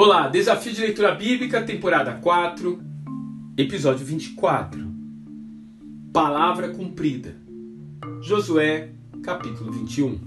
[0.00, 2.80] Olá, Desafio de Leitura Bíblica, temporada 4,
[3.56, 4.86] episódio 24.
[6.12, 7.34] Palavra cumprida.
[8.22, 8.92] Josué,
[9.24, 10.20] capítulo 21.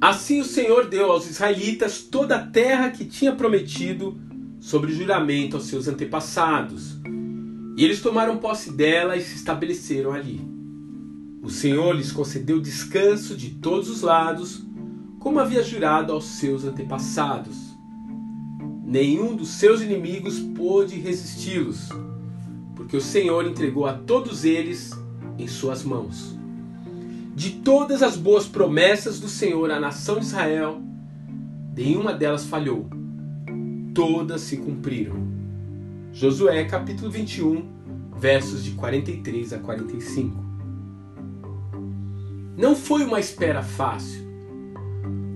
[0.00, 4.18] Assim o Senhor deu aos israelitas toda a terra que tinha prometido
[4.58, 6.98] sobre juramento aos seus antepassados.
[7.76, 10.53] E eles tomaram posse dela e se estabeleceram ali.
[11.44, 14.64] O Senhor lhes concedeu descanso de todos os lados
[15.18, 17.76] como havia jurado aos seus antepassados.
[18.82, 21.90] Nenhum dos seus inimigos pôde resisti-los,
[22.74, 24.92] porque o Senhor entregou a todos eles
[25.38, 26.34] em suas mãos.
[27.36, 30.80] De todas as boas promessas do Senhor à nação de Israel,
[31.76, 32.88] nenhuma delas falhou.
[33.92, 35.16] Todas se cumpriram.
[36.10, 37.68] Josué capítulo 21,
[38.18, 40.53] versos de 43 a 45.
[42.56, 44.24] Não foi uma espera fácil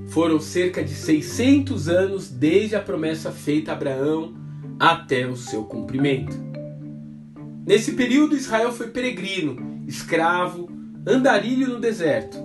[0.08, 4.34] foram cerca de 600 anos desde a promessa feita a Abraão
[4.78, 6.36] até o seu cumprimento.
[7.66, 10.69] Nesse período, Israel foi peregrino, escravo,
[11.06, 12.38] andarilho no deserto.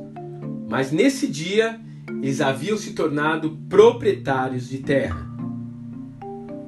[0.69, 1.80] Mas nesse dia,
[2.21, 5.25] eles haviam se tornado proprietários de terra.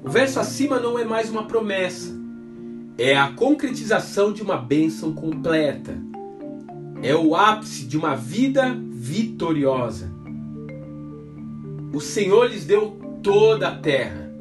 [0.04, 2.16] O verso acima não é mais uma promessa,
[2.98, 5.98] é a concretização de uma bênção completa.
[7.02, 10.12] É o ápice de uma vida vitoriosa.
[11.94, 14.32] O Senhor lhes deu toda a terra.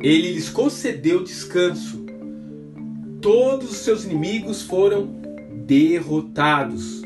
[0.00, 2.04] Ele lhes concedeu descanso.
[3.20, 5.08] Todos os seus inimigos foram
[5.66, 7.02] derrotados.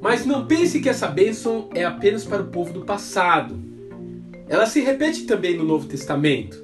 [0.00, 3.58] Mas não pense que essa bênção é apenas para o povo do passado.
[4.48, 6.62] Ela se repete também no Novo Testamento.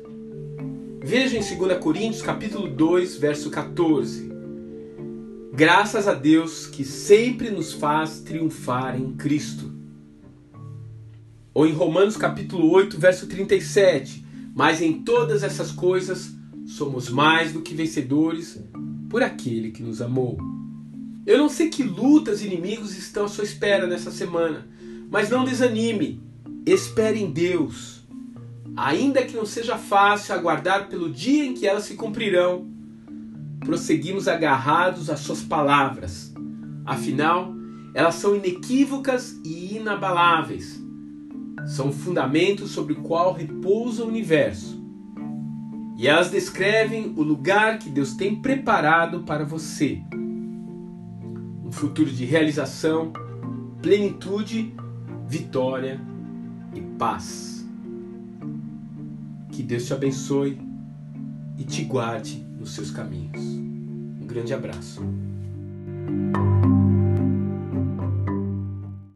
[1.02, 4.29] Veja em 2 Coríntios capítulo 2, verso 14.
[5.52, 9.72] Graças a Deus que sempre nos faz triunfar em Cristo.
[11.52, 14.24] Ou em Romanos capítulo 8, verso 37.
[14.54, 16.30] Mas em todas essas coisas
[16.66, 18.62] somos mais do que vencedores
[19.08, 20.38] por aquele que nos amou.
[21.26, 24.68] Eu não sei que lutas e inimigos estão à sua espera nessa semana,
[25.10, 26.22] mas não desanime.
[26.64, 28.02] Espere em Deus.
[28.76, 32.70] Ainda que não seja fácil aguardar pelo dia em que elas se cumprirão,
[33.60, 36.32] prosseguimos agarrados às suas palavras.
[36.84, 37.54] Afinal,
[37.94, 40.80] elas são inequívocas e inabaláveis
[41.66, 44.80] são o fundamento sobre o qual repousa o universo.
[45.96, 50.00] E elas descrevem o lugar que Deus tem preparado para você.
[51.64, 53.12] Um futuro de realização,
[53.82, 54.74] plenitude,
[55.28, 56.00] vitória
[56.74, 57.68] e paz.
[59.50, 60.58] Que Deus te abençoe
[61.58, 63.40] e te guarde nos seus caminhos.
[63.40, 65.02] Um grande abraço.